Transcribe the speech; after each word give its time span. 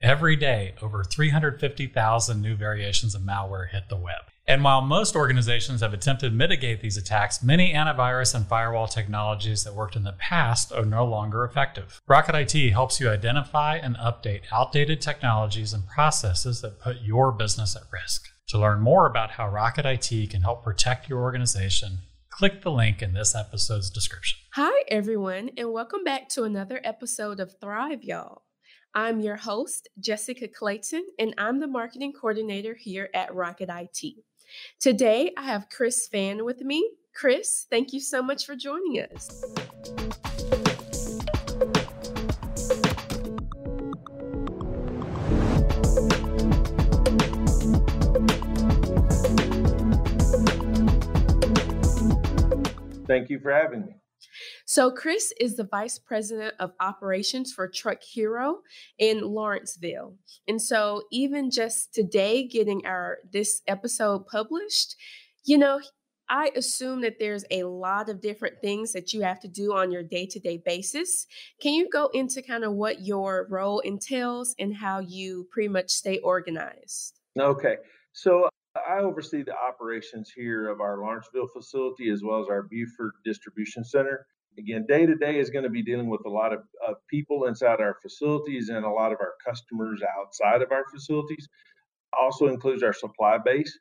Every 0.00 0.36
day, 0.36 0.74
over 0.80 1.02
350,000 1.02 2.40
new 2.40 2.54
variations 2.54 3.16
of 3.16 3.22
malware 3.22 3.70
hit 3.70 3.88
the 3.88 3.96
web. 3.96 4.30
And 4.46 4.62
while 4.62 4.80
most 4.80 5.16
organizations 5.16 5.80
have 5.80 5.92
attempted 5.92 6.28
to 6.30 6.36
mitigate 6.36 6.80
these 6.80 6.96
attacks, 6.96 7.42
many 7.42 7.72
antivirus 7.74 8.32
and 8.32 8.46
firewall 8.46 8.86
technologies 8.86 9.64
that 9.64 9.74
worked 9.74 9.96
in 9.96 10.04
the 10.04 10.12
past 10.12 10.70
are 10.70 10.84
no 10.84 11.04
longer 11.04 11.44
effective. 11.44 12.00
Rocket 12.06 12.36
IT 12.36 12.70
helps 12.70 13.00
you 13.00 13.10
identify 13.10 13.76
and 13.76 13.96
update 13.96 14.42
outdated 14.52 15.00
technologies 15.00 15.72
and 15.72 15.88
processes 15.88 16.60
that 16.60 16.78
put 16.78 17.00
your 17.02 17.32
business 17.32 17.74
at 17.74 17.82
risk. 17.92 18.28
To 18.50 18.58
learn 18.58 18.80
more 18.80 19.04
about 19.04 19.32
how 19.32 19.48
Rocket 19.48 19.84
IT 19.84 20.30
can 20.30 20.42
help 20.42 20.62
protect 20.62 21.08
your 21.08 21.22
organization, 21.22 21.98
click 22.30 22.62
the 22.62 22.70
link 22.70 23.02
in 23.02 23.14
this 23.14 23.34
episode's 23.34 23.90
description. 23.90 24.38
Hi, 24.52 24.84
everyone, 24.86 25.50
and 25.56 25.72
welcome 25.72 26.04
back 26.04 26.28
to 26.30 26.44
another 26.44 26.80
episode 26.84 27.40
of 27.40 27.58
Thrive, 27.60 28.04
y'all. 28.04 28.42
I'm 28.94 29.20
your 29.20 29.36
host, 29.36 29.88
Jessica 30.00 30.48
Clayton, 30.48 31.06
and 31.18 31.34
I'm 31.36 31.60
the 31.60 31.66
marketing 31.66 32.12
coordinator 32.12 32.74
here 32.74 33.10
at 33.14 33.34
Rocket 33.34 33.68
IT. 33.70 34.14
Today, 34.80 35.32
I 35.36 35.42
have 35.42 35.68
Chris 35.68 36.08
Fann 36.08 36.44
with 36.44 36.62
me. 36.62 36.90
Chris, 37.14 37.66
thank 37.70 37.92
you 37.92 38.00
so 38.00 38.22
much 38.22 38.46
for 38.46 38.56
joining 38.56 39.00
us. 39.00 39.44
Thank 53.06 53.30
you 53.30 53.38
for 53.38 53.52
having 53.52 53.86
me. 53.86 53.94
So, 54.70 54.90
Chris 54.90 55.32
is 55.40 55.56
the 55.56 55.64
vice 55.64 55.98
president 55.98 56.52
of 56.60 56.72
operations 56.78 57.54
for 57.54 57.68
Truck 57.68 58.02
Hero 58.02 58.58
in 58.98 59.22
Lawrenceville. 59.22 60.16
And 60.46 60.60
so, 60.60 61.04
even 61.10 61.50
just 61.50 61.94
today, 61.94 62.46
getting 62.46 62.84
our 62.84 63.16
this 63.32 63.62
episode 63.66 64.26
published, 64.26 64.94
you 65.46 65.56
know, 65.56 65.80
I 66.28 66.50
assume 66.54 67.00
that 67.00 67.18
there's 67.18 67.46
a 67.50 67.62
lot 67.62 68.10
of 68.10 68.20
different 68.20 68.60
things 68.60 68.92
that 68.92 69.14
you 69.14 69.22
have 69.22 69.40
to 69.40 69.48
do 69.48 69.74
on 69.74 69.90
your 69.90 70.02
day 70.02 70.26
to 70.26 70.38
day 70.38 70.60
basis. 70.62 71.26
Can 71.62 71.72
you 71.72 71.88
go 71.90 72.10
into 72.12 72.42
kind 72.42 72.62
of 72.62 72.74
what 72.74 73.00
your 73.06 73.46
role 73.48 73.80
entails 73.80 74.54
and 74.58 74.76
how 74.76 74.98
you 74.98 75.46
pretty 75.50 75.70
much 75.70 75.88
stay 75.88 76.18
organized? 76.18 77.20
Okay. 77.40 77.76
So, 78.12 78.44
uh, 78.44 78.80
I 78.86 78.98
oversee 78.98 79.42
the 79.42 79.56
operations 79.56 80.30
here 80.36 80.68
of 80.68 80.82
our 80.82 80.98
Lawrenceville 80.98 81.48
facility 81.54 82.10
as 82.10 82.20
well 82.22 82.42
as 82.42 82.48
our 82.50 82.64
Buford 82.64 83.12
distribution 83.24 83.82
center. 83.82 84.26
Again, 84.58 84.86
day 84.88 85.06
to 85.06 85.14
day 85.14 85.38
is 85.38 85.50
going 85.50 85.62
to 85.62 85.70
be 85.70 85.82
dealing 85.82 86.08
with 86.08 86.22
a 86.26 86.30
lot 86.30 86.52
of, 86.52 86.60
of 86.86 86.96
people 87.08 87.44
inside 87.46 87.80
our 87.80 87.96
facilities 88.02 88.68
and 88.68 88.84
a 88.84 88.90
lot 88.90 89.12
of 89.12 89.18
our 89.20 89.34
customers 89.46 90.02
outside 90.18 90.62
of 90.62 90.72
our 90.72 90.84
facilities. 90.92 91.48
Also 92.18 92.48
includes 92.48 92.82
our 92.82 92.92
supply 92.92 93.38
base. 93.44 93.78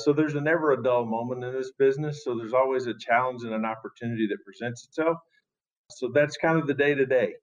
So 0.00 0.12
there's 0.12 0.34
a 0.34 0.40
never 0.40 0.72
a 0.72 0.82
dull 0.82 1.06
moment 1.06 1.44
in 1.44 1.52
this 1.52 1.72
business. 1.78 2.24
So 2.24 2.36
there's 2.36 2.52
always 2.52 2.86
a 2.86 2.94
challenge 2.98 3.42
and 3.42 3.54
an 3.54 3.64
opportunity 3.64 4.26
that 4.28 4.44
presents 4.44 4.84
itself. 4.84 5.18
So 5.90 6.10
that's 6.14 6.36
kind 6.36 6.58
of 6.58 6.66
the 6.66 6.74
day 6.74 6.94
to 6.94 7.06
day. 7.06 7.34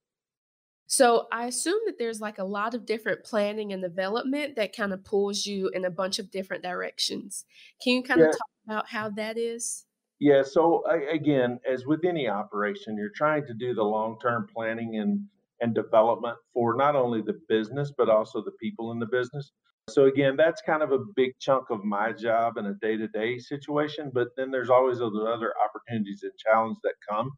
So 0.87 1.27
I 1.31 1.45
assume 1.45 1.79
that 1.85 1.99
there's 1.99 2.19
like 2.19 2.39
a 2.39 2.43
lot 2.43 2.73
of 2.73 2.85
different 2.85 3.23
planning 3.23 3.71
and 3.71 3.81
development 3.81 4.55
that 4.55 4.75
kind 4.75 4.91
of 4.91 5.03
pulls 5.03 5.45
you 5.45 5.69
in 5.69 5.85
a 5.85 5.91
bunch 5.91 6.17
of 6.17 6.31
different 6.31 6.63
directions. 6.63 7.45
Can 7.83 7.93
you 7.93 8.03
kind 8.03 8.19
yeah. 8.19 8.27
of 8.27 8.31
talk 8.31 8.49
about 8.65 8.89
how 8.89 9.09
that 9.11 9.37
is? 9.37 9.85
Yeah. 10.19 10.43
So 10.43 10.83
again, 11.09 11.59
as 11.69 11.85
with 11.85 12.03
any 12.05 12.27
operation, 12.27 12.97
you're 12.97 13.11
trying 13.15 13.45
to 13.47 13.53
do 13.53 13.73
the 13.73 13.83
long-term 13.83 14.47
planning 14.53 14.97
and 14.97 15.21
and 15.61 15.75
development 15.75 16.37
for 16.53 16.75
not 16.75 16.95
only 16.95 17.21
the 17.21 17.37
business 17.49 17.91
but 17.97 18.09
also 18.09 18.41
the 18.41 18.51
people 18.61 18.91
in 18.91 18.99
the 18.99 19.05
business. 19.05 19.51
So 19.89 20.05
again, 20.05 20.35
that's 20.37 20.61
kind 20.61 20.83
of 20.83 20.91
a 20.91 20.99
big 21.15 21.31
chunk 21.39 21.69
of 21.69 21.83
my 21.83 22.13
job 22.13 22.57
in 22.57 22.67
a 22.67 22.75
day-to-day 22.75 23.39
situation. 23.39 24.11
But 24.13 24.29
then 24.37 24.51
there's 24.51 24.69
always 24.69 25.01
other 25.01 25.53
opportunities 25.65 26.21
and 26.23 26.31
challenges 26.37 26.79
that 26.83 26.93
come 27.09 27.31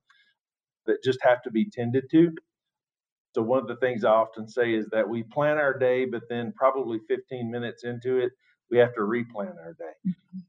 that 0.85 1.03
just 1.03 1.19
have 1.21 1.41
to 1.43 1.51
be 1.51 1.69
tended 1.69 2.05
to. 2.11 2.31
So 3.33 3.41
one 3.41 3.59
of 3.59 3.67
the 3.67 3.77
things 3.77 4.03
I 4.03 4.11
often 4.11 4.47
say 4.47 4.73
is 4.73 4.87
that 4.91 5.07
we 5.07 5.23
plan 5.23 5.57
our 5.57 5.77
day, 5.77 6.05
but 6.05 6.23
then 6.29 6.53
probably 6.55 6.99
15 7.07 7.49
minutes 7.49 7.85
into 7.85 8.17
it, 8.17 8.33
we 8.69 8.77
have 8.77 8.93
to 8.95 9.01
replan 9.01 9.55
our 9.57 9.73
day. 9.79 9.93
Mm-hmm. 10.07 10.39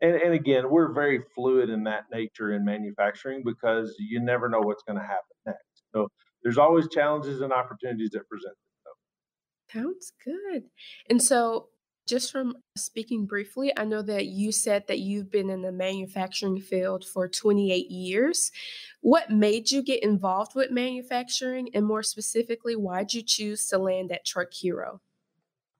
And, 0.00 0.14
and 0.16 0.34
again, 0.34 0.68
we're 0.68 0.92
very 0.92 1.20
fluid 1.34 1.70
in 1.70 1.84
that 1.84 2.04
nature 2.12 2.52
in 2.52 2.64
manufacturing 2.64 3.42
because 3.44 3.94
you 3.98 4.20
never 4.20 4.48
know 4.48 4.60
what's 4.60 4.82
going 4.82 4.98
to 4.98 5.04
happen 5.04 5.36
next. 5.46 5.84
So 5.94 6.08
there's 6.42 6.58
always 6.58 6.88
challenges 6.88 7.40
and 7.40 7.52
opportunities 7.52 8.10
that 8.10 8.28
present 8.28 8.54
themselves. 9.72 10.12
Sounds 10.12 10.12
good. 10.24 10.64
And 11.08 11.22
so, 11.22 11.68
just 12.06 12.30
from 12.30 12.54
speaking 12.76 13.26
briefly, 13.26 13.72
I 13.76 13.84
know 13.84 14.00
that 14.00 14.26
you 14.26 14.52
said 14.52 14.86
that 14.86 15.00
you've 15.00 15.28
been 15.28 15.50
in 15.50 15.62
the 15.62 15.72
manufacturing 15.72 16.60
field 16.60 17.04
for 17.04 17.26
28 17.26 17.90
years. 17.90 18.52
What 19.00 19.30
made 19.30 19.72
you 19.72 19.82
get 19.82 20.04
involved 20.04 20.54
with 20.54 20.70
manufacturing? 20.70 21.68
And 21.74 21.84
more 21.84 22.04
specifically, 22.04 22.76
why'd 22.76 23.12
you 23.12 23.22
choose 23.22 23.66
to 23.68 23.78
land 23.78 24.12
at 24.12 24.24
Truck 24.24 24.52
Hero? 24.52 25.00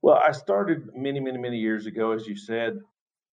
Well, 0.03 0.17
I 0.17 0.33
started 0.33 0.91
many, 0.97 1.21
many, 1.21 1.39
many 1.39 1.59
years 1.59 1.87
ago, 1.87 2.11
as 2.11 2.27
you 2.27 2.37
said. 2.37 2.81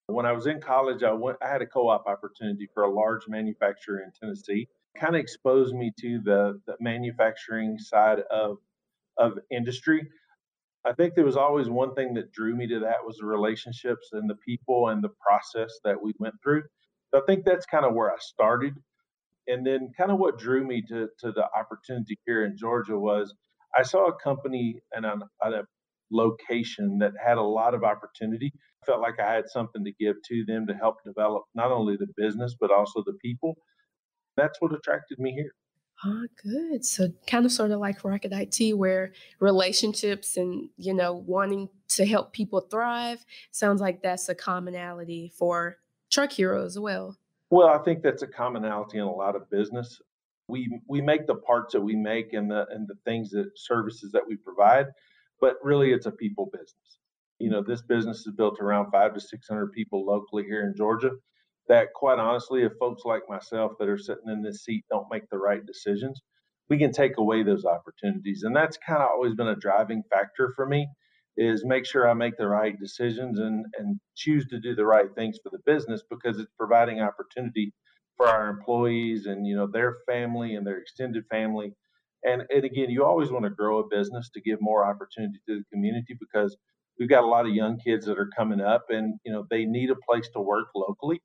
When 0.08 0.26
I 0.26 0.34
was 0.34 0.48
in 0.48 0.60
college, 0.60 1.02
I 1.04 1.14
went. 1.14 1.38
I 1.42 1.48
had 1.48 1.62
a 1.62 1.66
co-op 1.66 2.06
opportunity 2.08 2.68
for 2.74 2.84
a 2.84 2.92
large 2.92 3.28
manufacturer 3.28 4.02
in 4.04 4.12
Tennessee. 4.12 4.68
Kind 4.98 5.16
of 5.16 5.22
exposed 5.22 5.74
me 5.74 5.94
to 6.00 6.20
the, 6.24 6.60
the 6.68 6.76
manufacturing 6.80 7.78
side 7.78 8.20
of 8.30 8.58
of 9.18 9.40
industry. 9.50 10.08
I 10.86 10.92
think 10.92 11.16
there 11.16 11.24
was 11.24 11.38
always 11.38 11.70
one 11.70 11.96
thing 11.96 12.14
that 12.16 12.34
drew 12.34 12.54
me 12.56 12.68
to 12.68 12.80
that 12.80 13.06
was 13.06 13.18
the 13.18 13.26
relationships 13.26 14.10
and 14.12 14.30
the 14.30 14.36
people 14.36 14.90
and 14.90 15.02
the 15.02 15.12
process 15.26 15.80
that 15.86 16.02
we 16.02 16.14
went 16.20 16.36
through. 16.44 16.64
So 17.14 17.22
I 17.22 17.26
think 17.26 17.46
that's 17.46 17.66
kind 17.66 17.86
of 17.86 17.94
where 17.94 18.12
I 18.12 18.18
started. 18.20 18.74
And 19.48 19.66
then 19.66 19.92
kind 19.98 20.12
of 20.12 20.20
what 20.20 20.38
drew 20.38 20.66
me 20.66 20.82
to, 20.90 21.08
to 21.20 21.32
the 21.32 21.46
opportunity 21.58 22.20
here 22.26 22.44
in 22.44 22.58
Georgia 22.58 22.98
was 22.98 23.34
I 23.78 23.84
saw 23.84 24.08
a 24.08 24.14
company 24.14 24.82
and 24.92 25.06
a, 25.06 25.20
a 25.42 25.64
location 26.12 26.98
that 27.00 27.14
had 27.24 27.38
a 27.38 27.42
lot 27.42 27.74
of 27.74 27.84
opportunity 27.84 28.52
felt 28.86 29.02
like 29.02 29.20
I 29.20 29.34
had 29.34 29.50
something 29.50 29.84
to 29.84 29.92
give 30.00 30.16
to 30.28 30.46
them 30.46 30.68
to 30.68 30.74
help 30.74 31.04
develop 31.04 31.44
not 31.56 31.72
only 31.72 31.98
the 31.98 32.08
business 32.18 32.56
but 32.60 32.72
also 32.72 33.04
the 33.06 33.18
people. 33.22 33.56
That's 34.36 34.60
what 34.62 34.74
attracted 34.74 35.20
me 35.20 35.32
here. 35.32 35.54
Ah, 36.04 36.24
good. 36.42 36.84
So 36.84 37.10
kind 37.28 37.46
of 37.46 37.52
sort 37.52 37.72
of 37.72 37.80
like 37.80 38.04
Rocket 38.04 38.34
IT, 38.34 38.74
where 38.78 39.14
relationships 39.40 40.38
and 40.38 40.70
you 40.78 40.94
know 40.94 41.14
wanting 41.14 41.70
to 41.90 42.06
help 42.06 42.34
people 42.34 42.62
thrive 42.62 43.24
sounds 43.52 43.80
like 43.80 44.02
that's 44.02 44.28
a 44.30 44.36
commonality 44.36 45.32
for 45.38 45.78
Truck 46.12 46.32
Hero 46.32 46.66
as 46.66 46.78
well. 46.78 47.18
Well, 47.52 47.70
I 47.70 47.78
think 47.78 48.02
that's 48.02 48.24
a 48.24 48.28
commonality 48.28 48.98
in 48.98 49.04
a 49.04 49.12
lot 49.12 49.36
of 49.36 49.50
business. 49.50 50.02
We 50.48 50.80
we 50.88 51.00
make 51.02 51.26
the 51.28 51.36
parts 51.36 51.74
that 51.74 51.82
we 51.82 51.96
make 51.96 52.34
and 52.34 52.50
the 52.52 52.66
and 52.72 52.88
the 52.88 52.96
things 53.06 53.30
that 53.32 53.52
services 53.56 54.12
that 54.12 54.28
we 54.28 54.36
provide, 54.36 54.88
but 55.40 55.56
really 55.64 55.94
it's 55.94 56.08
a 56.08 56.12
people 56.12 56.50
business 56.52 56.98
you 57.40 57.50
know, 57.50 57.64
this 57.66 57.82
business 57.82 58.26
is 58.26 58.34
built 58.36 58.60
around 58.60 58.92
five 58.92 59.14
to 59.14 59.20
600 59.20 59.72
people 59.72 60.06
locally 60.06 60.44
here 60.44 60.64
in 60.64 60.74
Georgia. 60.76 61.12
That, 61.70 61.94
quite 61.94 62.20
honestly, 62.20 62.64
if 62.64 62.74
folks 62.80 63.04
like 63.06 63.24
myself 63.30 63.74
that 63.80 63.88
are 63.88 63.98
sitting 63.98 64.30
in 64.30 64.42
this 64.42 64.64
seat 64.64 64.84
don't 64.90 65.08
make 65.12 65.30
the 65.30 65.38
right 65.38 65.66
decisions, 65.66 66.22
we 66.70 66.78
can 66.78 66.92
take 66.92 67.18
away 67.18 67.44
those 67.44 67.66
opportunities. 67.66 68.44
And 68.44 68.56
that's 68.56 68.78
kind 68.86 69.02
of 69.02 69.10
always 69.10 69.36
been 69.36 69.48
a 69.48 69.56
driving 69.56 70.04
factor 70.10 70.54
for 70.56 70.66
me 70.66 70.88
is 71.36 71.66
make 71.66 71.86
sure 71.86 72.08
I 72.08 72.14
make 72.14 72.38
the 72.38 72.48
right 72.48 72.78
decisions 72.80 73.40
and, 73.40 73.66
and 73.78 74.00
choose 74.16 74.46
to 74.48 74.60
do 74.60 74.76
the 74.76 74.86
right 74.86 75.08
things 75.16 75.40
for 75.42 75.50
the 75.50 75.64
business 75.66 76.04
because 76.10 76.38
it's 76.40 76.52
providing 76.58 77.02
opportunity 77.02 77.74
for 78.18 78.28
our 78.28 78.50
employees 78.50 79.26
and 79.26 79.48
you 79.48 79.56
know 79.56 79.68
their 79.68 79.98
family 80.08 80.56
and 80.56 80.66
their 80.66 80.78
extended 80.78 81.24
family. 81.32 81.74
And, 82.24 82.44
and 82.50 82.64
again, 82.64 82.90
you 82.90 83.04
always 83.04 83.32
want 83.32 83.44
to 83.44 83.50
grow 83.50 83.80
a 83.80 83.88
business 83.88 84.30
to 84.34 84.42
give 84.42 84.60
more 84.62 84.86
opportunity 84.86 85.40
to 85.48 85.58
the 85.58 85.64
community 85.74 86.16
because 86.20 86.56
we've 87.00 87.10
got 87.10 87.24
a 87.24 87.28
lot 87.28 87.46
of 87.46 87.54
young 87.54 87.78
kids 87.80 88.06
that 88.06 88.20
are 88.20 88.30
coming 88.36 88.62
up 88.62 88.86
and 88.90 89.20
you 89.26 89.32
know 89.32 89.46
they 89.50 89.66
need 89.66 89.90
a 89.90 89.96
place 90.08 90.30
to 90.34 90.40
work 90.40 90.68
locally 90.76 91.22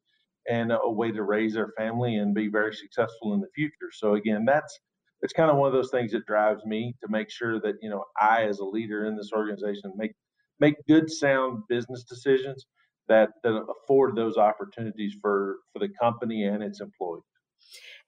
and 0.48 0.72
a 0.72 0.90
way 0.90 1.10
to 1.10 1.22
raise 1.22 1.54
their 1.54 1.72
family 1.76 2.16
and 2.16 2.34
be 2.34 2.48
very 2.48 2.74
successful 2.74 3.34
in 3.34 3.40
the 3.40 3.48
future. 3.54 3.90
So 3.92 4.14
again 4.14 4.44
that's 4.44 4.78
it's 5.22 5.32
kind 5.32 5.50
of 5.50 5.56
one 5.56 5.66
of 5.66 5.72
those 5.72 5.90
things 5.90 6.12
that 6.12 6.26
drives 6.26 6.64
me 6.64 6.94
to 7.02 7.10
make 7.10 7.30
sure 7.30 7.60
that 7.60 7.74
you 7.82 7.90
know 7.90 8.04
i 8.20 8.44
as 8.44 8.58
a 8.60 8.64
leader 8.64 9.06
in 9.06 9.16
this 9.16 9.32
organization 9.32 9.92
make 9.96 10.12
make 10.60 10.74
good 10.86 11.10
sound 11.10 11.62
business 11.68 12.04
decisions 12.04 12.66
that 13.08 13.30
that 13.42 13.64
afford 13.82 14.14
those 14.14 14.36
opportunities 14.36 15.14
for 15.20 15.56
for 15.72 15.78
the 15.80 15.88
company 16.00 16.44
and 16.44 16.62
its 16.62 16.80
employees. 16.80 17.24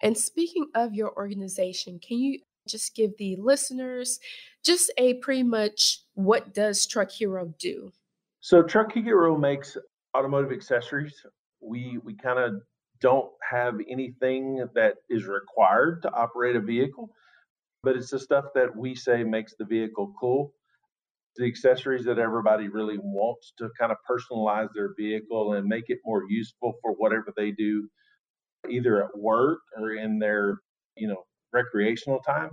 And 0.03 0.17
speaking 0.17 0.67
of 0.75 0.95
your 0.95 1.13
organization 1.17 1.99
can 1.99 2.19
you 2.19 2.39
just 2.71 2.95
give 2.95 3.11
the 3.19 3.37
listeners 3.37 4.21
just 4.65 4.93
a 4.99 5.15
pretty 5.15 5.43
much 5.43 6.03
what 6.15 6.55
does 6.55 6.87
Truck 6.87 7.11
Hero 7.11 7.55
do? 7.59 7.93
So 8.41 8.63
Truck 8.63 8.93
Hero 8.93 9.37
makes 9.37 9.77
automotive 10.17 10.53
accessories. 10.53 11.15
We 11.61 11.99
we 12.05 12.15
kind 12.17 12.39
of 12.39 12.63
don't 13.01 13.31
have 13.51 13.75
anything 13.91 14.67
that 14.75 14.95
is 15.09 15.25
required 15.27 16.03
to 16.03 16.13
operate 16.13 16.57
a 16.57 16.61
vehicle, 16.61 17.11
but 17.83 17.97
it's 17.97 18.11
the 18.11 18.19
stuff 18.19 18.45
that 18.55 18.77
we 18.77 18.95
say 18.95 19.25
makes 19.25 19.55
the 19.59 19.65
vehicle 19.65 20.13
cool. 20.21 20.53
the 21.37 21.47
accessories 21.47 22.05
that 22.05 22.19
everybody 22.19 22.69
really 22.69 22.99
wants 22.99 23.53
to 23.59 23.69
kind 23.79 23.93
of 23.93 23.99
personalize 24.09 24.69
their 24.75 24.95
vehicle 24.99 25.55
and 25.55 25.67
make 25.67 25.85
it 25.89 25.99
more 26.05 26.25
useful 26.29 26.75
for 26.83 26.93
whatever 26.93 27.33
they 27.37 27.51
do, 27.51 27.89
either 28.69 29.03
at 29.05 29.17
work 29.17 29.61
or 29.79 29.93
in 29.93 30.19
their, 30.19 30.59
you 30.97 31.09
know, 31.09 31.23
recreational 31.53 32.21
time. 32.21 32.51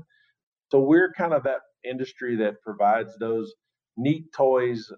So 0.72 0.80
we're 0.80 1.14
kind 1.14 1.34
of 1.34 1.44
that 1.44 1.62
industry 1.84 2.36
that 2.38 2.62
provides 2.62 3.18
those 3.20 3.54
neat 3.96 4.32
toys 4.34 4.92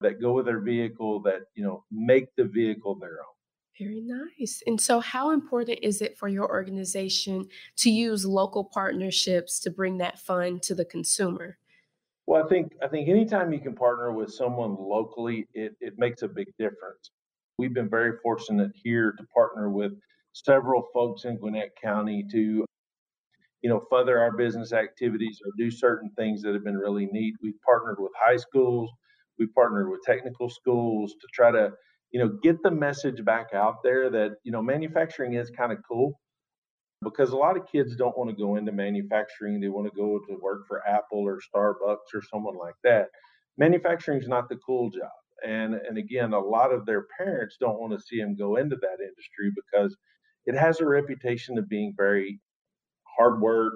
that 0.00 0.20
go 0.20 0.32
with 0.32 0.46
their 0.46 0.60
vehicle 0.60 1.20
that, 1.22 1.42
you 1.54 1.64
know, 1.64 1.84
make 1.90 2.26
the 2.36 2.44
vehicle 2.44 2.96
their 2.98 3.20
own. 3.20 3.34
Very 3.78 4.02
nice. 4.02 4.62
And 4.66 4.80
so, 4.80 5.00
how 5.00 5.32
important 5.32 5.80
is 5.82 6.00
it 6.00 6.16
for 6.16 6.28
your 6.28 6.48
organization 6.48 7.48
to 7.78 7.90
use 7.90 8.24
local 8.24 8.64
partnerships 8.64 9.58
to 9.60 9.70
bring 9.70 9.98
that 9.98 10.20
fun 10.20 10.60
to 10.60 10.76
the 10.76 10.84
consumer? 10.84 11.58
Well, 12.26 12.44
I 12.44 12.48
think 12.48 12.72
I 12.82 12.86
think 12.86 13.08
anytime 13.08 13.52
you 13.52 13.58
can 13.58 13.74
partner 13.74 14.12
with 14.12 14.32
someone 14.32 14.76
locally, 14.78 15.48
it, 15.54 15.74
it 15.80 15.94
makes 15.98 16.22
a 16.22 16.28
big 16.28 16.46
difference. 16.56 17.10
We've 17.58 17.74
been 17.74 17.90
very 17.90 18.12
fortunate 18.22 18.70
here 18.74 19.12
to 19.12 19.24
partner 19.34 19.70
with 19.70 19.92
several 20.32 20.86
folks 20.92 21.24
in 21.24 21.36
Gwinnett 21.36 21.70
County 21.80 22.24
to, 22.30 22.64
you 23.64 23.70
know, 23.70 23.80
further 23.88 24.18
our 24.18 24.30
business 24.30 24.74
activities 24.74 25.40
or 25.42 25.50
do 25.56 25.70
certain 25.70 26.10
things 26.18 26.42
that 26.42 26.52
have 26.52 26.62
been 26.62 26.76
really 26.76 27.06
neat. 27.06 27.34
We've 27.42 27.58
partnered 27.66 27.96
with 27.98 28.12
high 28.14 28.36
schools, 28.36 28.90
we've 29.38 29.54
partnered 29.54 29.88
with 29.90 30.02
technical 30.04 30.50
schools 30.50 31.14
to 31.18 31.26
try 31.32 31.50
to, 31.50 31.70
you 32.10 32.20
know, 32.20 32.28
get 32.42 32.62
the 32.62 32.70
message 32.70 33.24
back 33.24 33.54
out 33.54 33.76
there 33.82 34.10
that, 34.10 34.32
you 34.44 34.52
know, 34.52 34.60
manufacturing 34.60 35.32
is 35.32 35.48
kind 35.48 35.72
of 35.72 35.78
cool 35.88 36.20
because 37.02 37.30
a 37.30 37.36
lot 37.38 37.56
of 37.56 37.66
kids 37.66 37.96
don't 37.96 38.16
want 38.18 38.28
to 38.28 38.36
go 38.36 38.56
into 38.56 38.70
manufacturing. 38.70 39.60
They 39.60 39.70
want 39.70 39.90
to 39.90 39.96
go 39.98 40.18
to 40.18 40.38
work 40.42 40.66
for 40.68 40.86
Apple 40.86 41.20
or 41.20 41.40
Starbucks 41.40 42.12
or 42.14 42.20
someone 42.30 42.58
like 42.58 42.76
that. 42.84 43.08
Manufacturing 43.56 44.20
is 44.20 44.28
not 44.28 44.50
the 44.50 44.56
cool 44.56 44.90
job. 44.90 45.08
And, 45.42 45.72
and 45.74 45.96
again, 45.96 46.34
a 46.34 46.38
lot 46.38 46.70
of 46.70 46.84
their 46.84 47.06
parents 47.16 47.56
don't 47.58 47.80
want 47.80 47.94
to 47.94 48.06
see 48.06 48.20
them 48.20 48.36
go 48.36 48.56
into 48.56 48.76
that 48.76 48.98
industry 49.00 49.50
because 49.56 49.96
it 50.44 50.54
has 50.54 50.80
a 50.80 50.86
reputation 50.86 51.56
of 51.56 51.66
being 51.66 51.94
very 51.96 52.40
hard 53.18 53.40
work, 53.40 53.74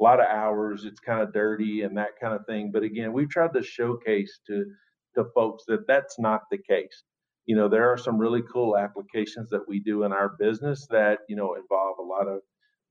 a 0.00 0.04
lot 0.04 0.20
of 0.20 0.26
hours. 0.26 0.84
It's 0.84 1.00
kind 1.00 1.22
of 1.22 1.32
dirty 1.32 1.82
and 1.82 1.96
that 1.98 2.18
kind 2.20 2.34
of 2.34 2.46
thing. 2.46 2.70
But 2.72 2.82
again, 2.82 3.12
we've 3.12 3.30
tried 3.30 3.54
to 3.54 3.62
showcase 3.62 4.40
to 4.48 4.64
to 5.16 5.24
folks 5.34 5.64
that 5.68 5.86
that's 5.88 6.18
not 6.18 6.42
the 6.50 6.58
case. 6.58 7.02
You 7.46 7.56
know, 7.56 7.68
there 7.68 7.90
are 7.90 7.96
some 7.96 8.18
really 8.18 8.42
cool 8.52 8.76
applications 8.76 9.50
that 9.50 9.66
we 9.66 9.80
do 9.80 10.04
in 10.04 10.12
our 10.12 10.32
business 10.38 10.86
that 10.90 11.20
you 11.28 11.36
know 11.36 11.54
involve 11.54 11.98
a 11.98 12.02
lot 12.02 12.28
of 12.28 12.40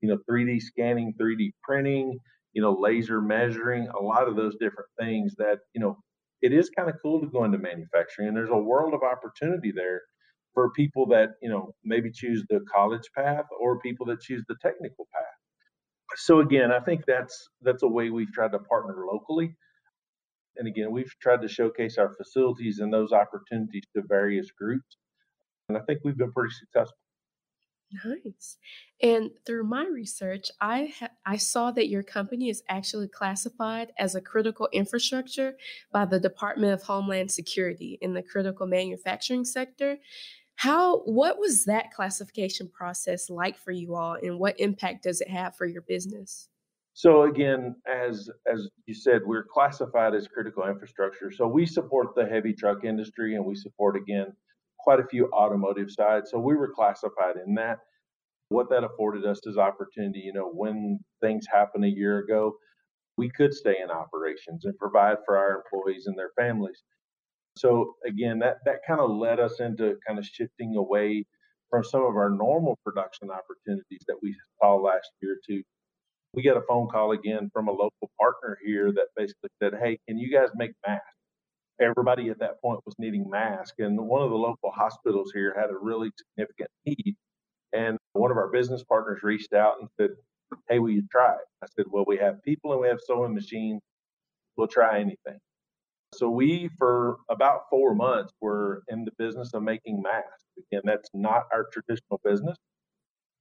you 0.02 0.08
know 0.08 0.18
3D 0.30 0.60
scanning, 0.62 1.14
3D 1.20 1.52
printing, 1.62 2.18
you 2.52 2.62
know, 2.62 2.76
laser 2.78 3.20
measuring, 3.20 3.88
a 3.88 4.02
lot 4.02 4.28
of 4.28 4.36
those 4.36 4.56
different 4.56 4.90
things 5.00 5.34
that 5.36 5.58
you 5.74 5.80
know 5.80 5.98
it 6.42 6.52
is 6.52 6.70
kind 6.70 6.88
of 6.90 6.96
cool 7.02 7.20
to 7.20 7.28
go 7.28 7.44
into 7.44 7.58
manufacturing 7.58 8.28
and 8.28 8.36
there's 8.36 8.50
a 8.50 8.56
world 8.56 8.94
of 8.94 9.02
opportunity 9.02 9.72
there 9.74 10.02
for 10.54 10.70
people 10.72 11.06
that 11.06 11.30
you 11.42 11.48
know 11.48 11.72
maybe 11.84 12.10
choose 12.12 12.44
the 12.48 12.60
college 12.74 13.08
path 13.16 13.44
or 13.60 13.80
people 13.80 14.06
that 14.06 14.20
choose 14.20 14.44
the 14.48 14.56
technical 14.62 15.06
path 15.14 15.37
so 16.16 16.40
again 16.40 16.72
i 16.72 16.80
think 16.80 17.04
that's 17.06 17.48
that's 17.62 17.82
a 17.82 17.88
way 17.88 18.10
we've 18.10 18.32
tried 18.32 18.52
to 18.52 18.58
partner 18.58 19.04
locally 19.10 19.54
and 20.56 20.66
again 20.66 20.90
we've 20.90 21.12
tried 21.20 21.42
to 21.42 21.48
showcase 21.48 21.98
our 21.98 22.14
facilities 22.14 22.78
and 22.78 22.92
those 22.92 23.12
opportunities 23.12 23.84
to 23.94 24.02
various 24.08 24.50
groups 24.50 24.96
and 25.68 25.76
i 25.76 25.80
think 25.82 26.00
we've 26.04 26.18
been 26.18 26.32
pretty 26.32 26.54
successful 26.54 26.96
Nice. 28.04 28.58
And 29.02 29.30
through 29.46 29.64
my 29.64 29.86
research, 29.86 30.50
I 30.60 30.92
ha- 30.98 31.08
I 31.24 31.38
saw 31.38 31.70
that 31.70 31.88
your 31.88 32.02
company 32.02 32.50
is 32.50 32.62
actually 32.68 33.08
classified 33.08 33.92
as 33.98 34.14
a 34.14 34.20
critical 34.20 34.68
infrastructure 34.72 35.56
by 35.90 36.04
the 36.04 36.20
Department 36.20 36.74
of 36.74 36.82
Homeland 36.82 37.30
Security 37.30 37.98
in 38.02 38.12
the 38.12 38.22
critical 38.22 38.66
manufacturing 38.66 39.44
sector. 39.44 39.98
How 40.58 41.02
what 41.02 41.38
was 41.38 41.66
that 41.66 41.92
classification 41.92 42.68
process 42.68 43.30
like 43.30 43.56
for 43.56 43.70
you 43.70 43.94
all 43.94 44.16
and 44.20 44.40
what 44.40 44.58
impact 44.58 45.04
does 45.04 45.20
it 45.20 45.30
have 45.30 45.54
for 45.54 45.66
your 45.66 45.82
business? 45.82 46.48
So 46.94 47.22
again, 47.22 47.76
as 47.88 48.28
as 48.52 48.68
you 48.86 48.92
said, 48.92 49.22
we're 49.24 49.44
classified 49.44 50.16
as 50.16 50.26
critical 50.26 50.66
infrastructure. 50.66 51.30
So 51.30 51.46
we 51.46 51.64
support 51.64 52.08
the 52.16 52.26
heavy 52.26 52.52
truck 52.52 52.82
industry 52.82 53.36
and 53.36 53.44
we 53.44 53.54
support 53.54 53.94
again 53.94 54.32
quite 54.80 54.98
a 54.98 55.06
few 55.06 55.30
automotive 55.32 55.92
sides. 55.92 56.32
So 56.32 56.40
we 56.40 56.56
were 56.56 56.72
classified 56.74 57.36
in 57.46 57.54
that. 57.54 57.78
What 58.48 58.68
that 58.70 58.82
afforded 58.82 59.24
us 59.26 59.38
is 59.46 59.58
opportunity. 59.58 60.22
You 60.24 60.32
know, 60.32 60.50
when 60.52 60.98
things 61.20 61.46
happened 61.48 61.84
a 61.84 61.88
year 61.88 62.18
ago, 62.18 62.56
we 63.16 63.30
could 63.30 63.54
stay 63.54 63.76
in 63.80 63.92
operations 63.92 64.64
and 64.64 64.76
provide 64.76 65.18
for 65.24 65.36
our 65.36 65.62
employees 65.62 66.08
and 66.08 66.18
their 66.18 66.30
families. 66.36 66.82
So 67.58 67.94
again, 68.06 68.38
that 68.40 68.58
that 68.66 68.80
kind 68.86 69.00
of 69.00 69.10
led 69.10 69.40
us 69.40 69.60
into 69.60 69.96
kind 70.06 70.18
of 70.18 70.26
shifting 70.26 70.76
away 70.76 71.26
from 71.70 71.84
some 71.84 72.02
of 72.02 72.16
our 72.16 72.30
normal 72.30 72.78
production 72.84 73.30
opportunities 73.30 74.04
that 74.08 74.16
we 74.22 74.34
saw 74.60 74.76
last 74.76 75.10
year 75.22 75.36
to 75.48 75.62
we 76.34 76.42
got 76.42 76.56
a 76.56 76.62
phone 76.68 76.88
call 76.88 77.12
again 77.12 77.50
from 77.52 77.68
a 77.68 77.72
local 77.72 78.10
partner 78.20 78.58
here 78.64 78.92
that 78.92 79.08
basically 79.16 79.50
said, 79.62 79.74
Hey, 79.82 79.98
can 80.08 80.18
you 80.18 80.32
guys 80.32 80.50
make 80.56 80.72
masks? 80.86 81.04
everybody 81.80 82.30
at 82.30 82.38
that 82.40 82.60
point 82.60 82.80
was 82.86 82.94
needing 82.98 83.28
masks. 83.30 83.76
And 83.78 83.98
one 83.98 84.22
of 84.22 84.30
the 84.30 84.36
local 84.36 84.70
hospitals 84.70 85.32
here 85.34 85.54
had 85.58 85.70
a 85.70 85.78
really 85.80 86.10
significant 86.16 86.70
need. 86.86 87.16
And 87.72 87.98
one 88.12 88.30
of 88.30 88.36
our 88.36 88.48
business 88.50 88.84
partners 88.84 89.20
reached 89.22 89.52
out 89.52 89.74
and 89.80 89.88
said, 90.00 90.10
Hey, 90.68 90.78
will 90.78 90.90
you 90.90 91.04
try 91.10 91.32
it? 91.32 91.46
I 91.62 91.66
said, 91.76 91.86
Well, 91.90 92.04
we 92.06 92.18
have 92.18 92.42
people 92.42 92.72
and 92.72 92.80
we 92.80 92.88
have 92.88 92.98
sewing 93.06 93.34
machines. 93.34 93.82
We'll 94.56 94.68
try 94.68 95.00
anything. 95.00 95.38
So 96.14 96.30
we, 96.30 96.70
for 96.78 97.18
about 97.28 97.62
four 97.70 97.94
months, 97.94 98.32
were 98.40 98.82
in 98.88 99.04
the 99.04 99.12
business 99.18 99.50
of 99.54 99.62
making 99.62 100.02
masks. 100.02 100.44
Again, 100.58 100.82
that's 100.84 101.08
not 101.14 101.44
our 101.52 101.66
traditional 101.72 102.20
business. 102.24 102.56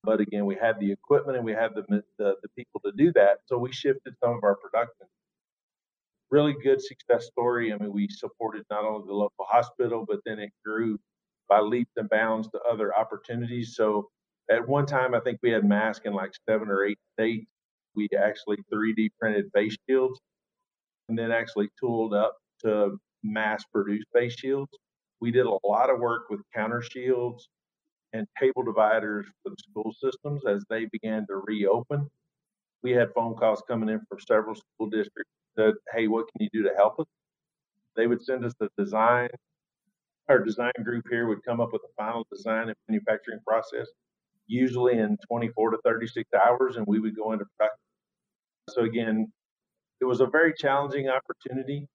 But 0.03 0.21
again, 0.21 0.45
we 0.45 0.55
had 0.55 0.79
the 0.79 0.91
equipment 0.91 1.37
and 1.37 1.45
we 1.45 1.53
had 1.53 1.71
the, 1.75 1.83
the, 2.17 2.35
the 2.41 2.49
people 2.55 2.81
to 2.85 2.91
do 2.95 3.11
that. 3.13 3.39
So 3.47 3.57
we 3.57 3.71
shifted 3.71 4.13
some 4.23 4.35
of 4.35 4.43
our 4.43 4.55
production 4.55 5.07
really 6.29 6.55
good 6.63 6.81
success 6.81 7.25
story. 7.27 7.73
I 7.73 7.77
mean, 7.77 7.91
we 7.93 8.07
supported 8.09 8.63
not 8.69 8.83
only 8.83 9.07
the 9.07 9.13
local 9.13 9.45
hospital, 9.49 10.05
but 10.07 10.19
then 10.25 10.39
it 10.39 10.51
grew 10.65 10.99
by 11.49 11.59
leaps 11.59 11.91
and 11.95 12.09
bounds 12.09 12.49
to 12.49 12.59
other 12.69 12.95
opportunities. 12.97 13.75
So 13.75 14.09
at 14.51 14.67
one 14.67 14.85
time, 14.85 15.13
I 15.15 15.19
think 15.21 15.39
we 15.41 15.51
had 15.51 15.63
masks 15.63 16.05
in 16.05 16.13
like 16.13 16.31
seven 16.47 16.69
or 16.69 16.85
eight 16.85 16.99
states. 17.17 17.47
We 17.95 18.09
actually 18.17 18.57
3D 18.73 19.09
printed 19.19 19.45
face 19.53 19.75
shields 19.89 20.19
and 21.09 21.17
then 21.17 21.31
actually 21.31 21.69
tooled 21.79 22.13
up 22.13 22.37
to 22.63 22.97
mass 23.23 23.63
produce 23.73 24.03
face 24.13 24.35
shields. 24.35 24.71
We 25.19 25.31
did 25.31 25.45
a 25.45 25.57
lot 25.67 25.89
of 25.89 25.99
work 25.99 26.29
with 26.29 26.41
counter 26.53 26.81
shields 26.81 27.49
and 28.13 28.27
table 28.39 28.63
dividers 28.63 29.25
for 29.43 29.49
the 29.49 29.55
school 29.69 29.93
systems 29.99 30.43
as 30.47 30.63
they 30.69 30.85
began 30.91 31.25
to 31.27 31.41
reopen. 31.45 32.09
We 32.83 32.91
had 32.91 33.09
phone 33.13 33.35
calls 33.35 33.63
coming 33.67 33.89
in 33.89 34.01
from 34.07 34.19
several 34.19 34.55
school 34.55 34.89
districts 34.89 35.31
said, 35.57 35.73
hey, 35.93 36.07
what 36.07 36.25
can 36.31 36.43
you 36.43 36.49
do 36.53 36.67
to 36.69 36.75
help 36.75 36.99
us? 36.99 37.05
They 37.95 38.07
would 38.07 38.23
send 38.23 38.45
us 38.45 38.53
the 38.59 38.69
design. 38.77 39.29
Our 40.29 40.39
design 40.43 40.71
group 40.83 41.05
here 41.09 41.27
would 41.27 41.43
come 41.43 41.59
up 41.59 41.73
with 41.73 41.81
a 41.83 41.93
final 41.97 42.25
design 42.31 42.67
and 42.67 42.75
manufacturing 42.87 43.39
process, 43.45 43.87
usually 44.45 44.99
in 44.99 45.17
24 45.27 45.71
to 45.71 45.77
36 45.83 46.29
hours, 46.45 46.75
and 46.77 46.85
we 46.87 46.99
would 46.99 47.15
go 47.15 47.31
into 47.31 47.45
production. 47.57 47.79
So 48.69 48.81
again, 48.83 49.31
it 49.99 50.05
was 50.05 50.21
a 50.21 50.27
very 50.27 50.53
challenging 50.53 51.09
opportunity 51.09 51.87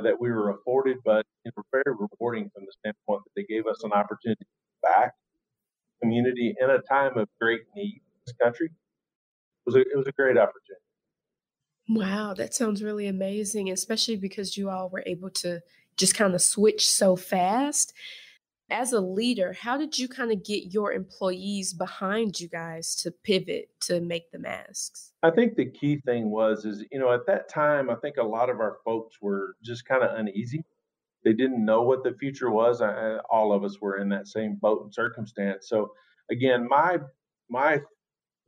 that 0.00 0.20
we 0.20 0.30
were 0.30 0.50
afforded, 0.50 0.98
but 1.04 1.24
it 1.44 1.52
was 1.56 1.64
very 1.72 1.96
rewarding 1.96 2.50
from 2.54 2.64
the 2.64 2.72
standpoint 2.80 3.22
that 3.24 3.32
they 3.36 3.44
gave 3.44 3.66
us 3.66 3.82
an 3.84 3.92
opportunity 3.92 4.46
back 4.82 5.12
community 6.00 6.54
in 6.60 6.70
a 6.70 6.78
time 6.80 7.16
of 7.16 7.28
great 7.40 7.60
need 7.76 7.94
in 7.94 8.20
this 8.26 8.34
country. 8.42 8.66
It 8.66 8.72
was 9.66 9.76
a, 9.76 9.80
it 9.80 9.96
was 9.96 10.06
a 10.06 10.12
great 10.12 10.36
opportunity. 10.36 10.80
Wow, 11.88 12.34
that 12.34 12.54
sounds 12.54 12.82
really 12.82 13.06
amazing, 13.06 13.70
especially 13.70 14.16
because 14.16 14.56
you 14.56 14.70
all 14.70 14.88
were 14.88 15.02
able 15.06 15.30
to 15.30 15.60
just 15.96 16.14
kind 16.14 16.34
of 16.34 16.40
switch 16.40 16.88
so 16.88 17.16
fast. 17.16 17.92
As 18.70 18.92
a 18.92 19.00
leader, 19.00 19.52
how 19.52 19.76
did 19.76 19.98
you 19.98 20.06
kind 20.06 20.30
of 20.30 20.44
get 20.44 20.72
your 20.72 20.92
employees 20.92 21.74
behind 21.74 22.38
you 22.38 22.48
guys 22.48 22.94
to 22.96 23.10
pivot 23.10 23.68
to 23.82 24.00
make 24.00 24.30
the 24.30 24.38
masks? 24.38 25.12
I 25.24 25.30
think 25.30 25.56
the 25.56 25.68
key 25.70 26.00
thing 26.06 26.30
was 26.30 26.64
is, 26.64 26.84
you 26.92 27.00
know, 27.00 27.12
at 27.12 27.26
that 27.26 27.48
time, 27.48 27.90
I 27.90 27.96
think 27.96 28.16
a 28.16 28.22
lot 28.22 28.48
of 28.48 28.60
our 28.60 28.78
folks 28.84 29.16
were 29.20 29.56
just 29.62 29.86
kind 29.86 30.04
of 30.04 30.16
uneasy. 30.16 30.62
They 31.24 31.32
didn't 31.32 31.64
know 31.64 31.82
what 31.82 32.04
the 32.04 32.14
future 32.14 32.50
was. 32.50 32.80
I, 32.80 33.18
all 33.28 33.52
of 33.52 33.64
us 33.64 33.80
were 33.80 33.98
in 33.98 34.08
that 34.10 34.28
same 34.28 34.56
boat 34.62 34.84
and 34.84 34.94
circumstance. 34.94 35.68
So 35.68 35.92
again, 36.30 36.66
my 36.68 36.98
my 37.50 37.80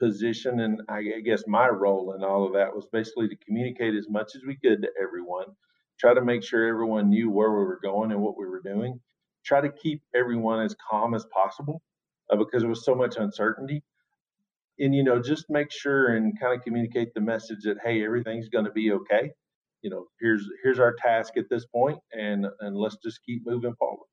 position 0.01 0.61
and 0.61 0.81
I 0.89 1.03
guess 1.25 1.45
my 1.47 1.69
role 1.69 2.15
in 2.15 2.25
all 2.25 2.47
of 2.47 2.53
that 2.55 2.75
was 2.75 2.87
basically 2.93 3.29
to 3.29 3.37
communicate 3.45 3.95
as 3.95 4.09
much 4.09 4.35
as 4.37 4.43
we 4.47 4.57
could 4.57 4.83
to 4.83 4.89
everyone, 5.01 5.47
try 5.99 6.15
to 6.15 6.25
make 6.25 6.43
sure 6.43 6.67
everyone 6.67 7.09
knew 7.09 7.31
where 7.31 7.51
we 7.51 7.65
were 7.65 7.81
going 7.83 8.13
and 8.13 8.21
what 8.21 8.37
we 8.37 8.47
were 8.47 8.63
doing, 8.63 8.99
try 9.45 9.61
to 9.61 9.71
keep 9.71 10.03
everyone 10.15 10.61
as 10.65 10.75
calm 10.91 11.15
as 11.15 11.25
possible 11.27 11.83
uh, 12.31 12.37
because 12.37 12.63
there 12.63 12.69
was 12.69 12.85
so 12.85 12.95
much 12.95 13.17
uncertainty. 13.17 13.83
And, 14.79 14.95
you 14.95 15.05
know, 15.05 15.21
just 15.21 15.47
make 15.51 15.71
sure 15.71 16.17
and 16.17 16.39
kind 16.41 16.57
of 16.57 16.65
communicate 16.65 17.15
the 17.15 17.21
message 17.21 17.65
that, 17.65 17.77
hey, 17.85 18.05
everything's 18.05 18.49
going 18.49 18.65
to 18.65 18.73
be 18.73 18.93
okay. 18.93 19.33
you 19.83 19.91
know, 19.91 20.07
here's 20.21 20.49
here's 20.63 20.79
our 20.79 20.95
task 20.95 21.37
at 21.37 21.49
this 21.51 21.67
point, 21.67 21.99
and 22.13 22.47
and 22.61 22.77
let's 22.77 22.97
just 23.05 23.21
keep 23.27 23.45
moving 23.45 23.75
forward. 23.75 24.07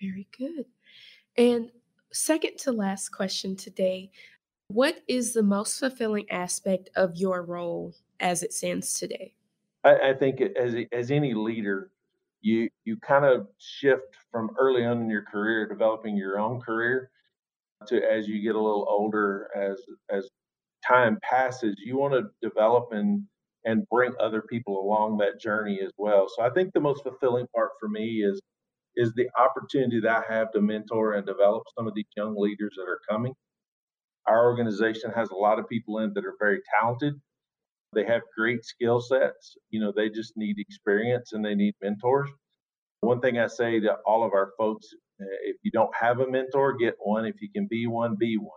Very 0.00 0.28
good. 0.36 0.66
And 1.36 1.70
second 2.12 2.58
to 2.58 2.72
last 2.72 3.08
question 3.08 3.56
today, 3.56 4.10
what 4.68 5.00
is 5.08 5.32
the 5.32 5.42
most 5.42 5.78
fulfilling 5.78 6.30
aspect 6.30 6.90
of 6.94 7.16
your 7.16 7.42
role 7.42 7.94
as 8.20 8.42
it 8.42 8.52
stands 8.52 8.98
today? 8.98 9.34
I, 9.82 10.10
I 10.10 10.14
think 10.14 10.40
as 10.40 10.74
as 10.92 11.10
any 11.10 11.34
leader, 11.34 11.90
you 12.46 12.70
you 12.84 12.96
kind 12.98 13.24
of 13.24 13.48
shift 13.58 14.16
from 14.30 14.50
early 14.58 14.84
on 14.84 15.02
in 15.02 15.10
your 15.10 15.24
career, 15.24 15.66
developing 15.68 16.16
your 16.16 16.38
own 16.38 16.60
career, 16.60 17.10
to 17.88 17.96
as 18.02 18.28
you 18.28 18.42
get 18.42 18.54
a 18.54 18.60
little 18.60 18.86
older, 18.88 19.48
as 19.56 19.80
as 20.10 20.28
time 20.86 21.18
passes, 21.22 21.76
you 21.84 21.98
want 21.98 22.14
to 22.14 22.24
develop 22.48 22.88
and 22.92 23.24
and 23.64 23.88
bring 23.90 24.12
other 24.20 24.42
people 24.42 24.80
along 24.80 25.18
that 25.18 25.40
journey 25.40 25.80
as 25.84 25.92
well. 25.98 26.28
So 26.36 26.44
I 26.44 26.50
think 26.50 26.72
the 26.72 26.80
most 26.80 27.02
fulfilling 27.02 27.46
part 27.54 27.70
for 27.80 27.88
me 27.88 28.22
is 28.24 28.40
is 28.96 29.12
the 29.14 29.28
opportunity 29.38 30.00
that 30.00 30.24
I 30.28 30.34
have 30.34 30.52
to 30.52 30.60
mentor 30.62 31.14
and 31.14 31.26
develop 31.26 31.64
some 31.76 31.86
of 31.88 31.94
these 31.94 32.06
young 32.16 32.36
leaders 32.38 32.74
that 32.76 32.88
are 32.90 33.00
coming. 33.10 33.34
Our 34.26 34.46
organization 34.46 35.12
has 35.12 35.30
a 35.30 35.36
lot 35.36 35.58
of 35.58 35.68
people 35.68 35.98
in 36.00 36.12
that 36.14 36.24
are 36.24 36.36
very 36.40 36.60
talented. 36.80 37.14
They 37.96 38.04
have 38.04 38.20
great 38.36 38.62
skill 38.62 39.00
sets. 39.00 39.56
You 39.70 39.80
know, 39.80 39.90
they 39.90 40.10
just 40.10 40.36
need 40.36 40.58
experience 40.58 41.32
and 41.32 41.42
they 41.42 41.54
need 41.54 41.74
mentors. 41.82 42.28
One 43.00 43.20
thing 43.20 43.38
I 43.38 43.46
say 43.46 43.80
to 43.80 43.96
all 44.06 44.22
of 44.22 44.34
our 44.34 44.52
folks 44.58 44.88
eh, 45.20 45.24
if 45.44 45.56
you 45.62 45.70
don't 45.70 45.94
have 45.98 46.20
a 46.20 46.30
mentor, 46.30 46.74
get 46.76 46.94
one. 46.98 47.24
If 47.24 47.40
you 47.40 47.48
can 47.50 47.66
be 47.66 47.86
one, 47.86 48.14
be 48.14 48.36
one. 48.36 48.50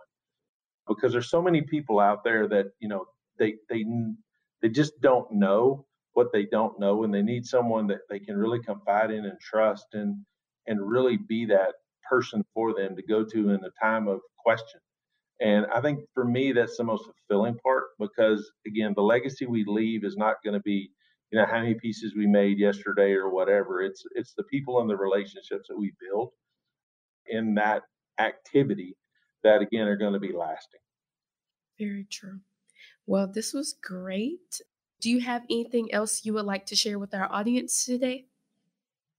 Because 0.86 1.12
there's 1.12 1.30
so 1.30 1.40
many 1.40 1.62
people 1.62 2.00
out 2.00 2.22
there 2.22 2.46
that, 2.48 2.66
you 2.80 2.88
know, 2.88 3.06
they 3.38 3.54
they 3.70 3.86
they 4.60 4.68
just 4.68 5.00
don't 5.00 5.32
know 5.32 5.86
what 6.12 6.32
they 6.34 6.44
don't 6.44 6.78
know 6.78 7.04
and 7.04 7.14
they 7.14 7.22
need 7.22 7.46
someone 7.46 7.86
that 7.86 8.00
they 8.10 8.18
can 8.18 8.36
really 8.36 8.60
confide 8.60 9.10
in 9.10 9.24
and 9.24 9.40
trust 9.40 9.86
and 9.94 10.16
and 10.66 10.86
really 10.86 11.16
be 11.16 11.46
that 11.46 11.72
person 12.08 12.44
for 12.52 12.74
them 12.74 12.94
to 12.94 13.02
go 13.02 13.24
to 13.24 13.50
in 13.50 13.60
a 13.64 13.70
time 13.82 14.06
of 14.06 14.20
question 14.44 14.80
and 15.40 15.66
i 15.74 15.80
think 15.80 16.00
for 16.14 16.24
me 16.24 16.52
that's 16.52 16.76
the 16.76 16.84
most 16.84 17.04
fulfilling 17.04 17.56
part 17.58 17.84
because 17.98 18.50
again 18.66 18.92
the 18.96 19.02
legacy 19.02 19.46
we 19.46 19.64
leave 19.66 20.04
is 20.04 20.16
not 20.16 20.36
going 20.44 20.54
to 20.54 20.60
be 20.60 20.90
you 21.30 21.38
know 21.38 21.46
how 21.46 21.60
many 21.60 21.74
pieces 21.74 22.14
we 22.16 22.26
made 22.26 22.58
yesterday 22.58 23.12
or 23.12 23.30
whatever 23.30 23.82
it's 23.82 24.04
it's 24.14 24.34
the 24.34 24.44
people 24.44 24.80
and 24.80 24.90
the 24.90 24.96
relationships 24.96 25.68
that 25.68 25.78
we 25.78 25.92
build 26.00 26.30
in 27.26 27.54
that 27.54 27.82
activity 28.18 28.96
that 29.42 29.62
again 29.62 29.86
are 29.86 29.96
going 29.96 30.12
to 30.12 30.20
be 30.20 30.32
lasting 30.32 30.80
very 31.78 32.06
true 32.10 32.40
well, 33.10 33.26
this 33.26 33.52
was 33.52 33.72
great. 33.72 34.60
Do 35.00 35.10
you 35.10 35.20
have 35.20 35.42
anything 35.50 35.92
else 35.92 36.24
you 36.24 36.34
would 36.34 36.44
like 36.44 36.66
to 36.66 36.76
share 36.76 36.98
with 36.98 37.12
our 37.12 37.30
audience 37.32 37.84
today? 37.84 38.26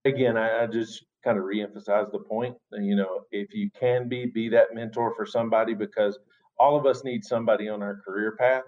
Again, 0.06 0.38
I, 0.38 0.62
I 0.62 0.66
just 0.66 1.04
kind 1.24 1.38
of 1.38 1.44
reemphasize 1.44 2.12
the 2.12 2.20
point. 2.20 2.56
You 2.72 2.96
know, 2.96 3.22
if 3.32 3.54
you 3.54 3.70
can 3.78 4.08
be, 4.08 4.26
be 4.26 4.48
that 4.50 4.74
mentor 4.74 5.14
for 5.16 5.26
somebody 5.26 5.74
because 5.74 6.18
all 6.58 6.76
of 6.78 6.86
us 6.86 7.04
need 7.04 7.24
somebody 7.24 7.68
on 7.68 7.82
our 7.82 8.00
career 8.06 8.36
path. 8.38 8.64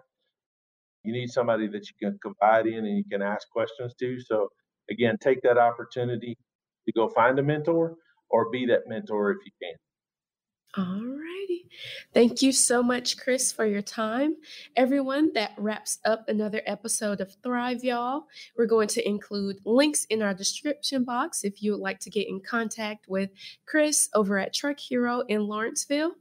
You 1.04 1.12
need 1.12 1.30
somebody 1.30 1.68
that 1.68 1.88
you 1.88 1.94
can 2.00 2.18
confide 2.22 2.66
in 2.66 2.86
and 2.86 2.96
you 2.98 3.04
can 3.10 3.22
ask 3.22 3.48
questions 3.50 3.94
to. 4.00 4.20
So, 4.20 4.48
again, 4.90 5.18
take 5.20 5.42
that 5.42 5.58
opportunity 5.58 6.38
to 6.86 6.92
go 6.92 7.08
find 7.10 7.38
a 7.38 7.44
mentor 7.44 7.96
or 8.30 8.50
be 8.50 8.66
that 8.66 8.88
mentor 8.88 9.32
if 9.32 9.38
you 9.46 9.52
can. 9.62 9.83
All 10.76 10.84
righty. 10.84 11.66
Thank 12.12 12.42
you 12.42 12.50
so 12.50 12.82
much, 12.82 13.16
Chris, 13.16 13.52
for 13.52 13.64
your 13.64 13.82
time. 13.82 14.36
Everyone, 14.76 15.32
that 15.34 15.52
wraps 15.56 15.98
up 16.04 16.28
another 16.28 16.62
episode 16.66 17.20
of 17.20 17.36
Thrive, 17.42 17.84
y'all. 17.84 18.24
We're 18.56 18.66
going 18.66 18.88
to 18.88 19.08
include 19.08 19.60
links 19.64 20.04
in 20.06 20.20
our 20.20 20.34
description 20.34 21.04
box 21.04 21.44
if 21.44 21.62
you 21.62 21.72
would 21.72 21.80
like 21.80 22.00
to 22.00 22.10
get 22.10 22.28
in 22.28 22.40
contact 22.40 23.06
with 23.08 23.30
Chris 23.66 24.08
over 24.14 24.38
at 24.38 24.52
Truck 24.52 24.80
Hero 24.80 25.20
in 25.28 25.46
Lawrenceville. 25.46 26.12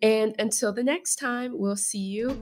And 0.00 0.34
until 0.38 0.72
the 0.72 0.82
next 0.82 1.16
time, 1.16 1.58
we'll 1.58 1.76
see 1.76 1.98
you 1.98 2.40